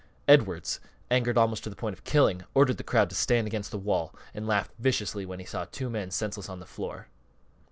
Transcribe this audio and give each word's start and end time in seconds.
Edwards, 0.27 0.79
angered 1.11 1.37
almost 1.37 1.63
to 1.63 1.69
the 1.69 1.75
point 1.75 1.93
of 1.93 2.03
killing, 2.03 2.43
ordered 2.55 2.77
the 2.77 2.83
crowd 2.83 3.07
to 3.11 3.15
stand 3.15 3.45
against 3.45 3.69
the 3.69 3.77
wall, 3.77 4.15
and 4.33 4.47
laughed 4.47 4.71
viciously 4.79 5.27
when 5.27 5.37
he 5.39 5.45
saw 5.45 5.65
two 5.65 5.91
men 5.91 6.09
senseless 6.09 6.49
on 6.49 6.59
the 6.59 6.65
floor. 6.65 7.07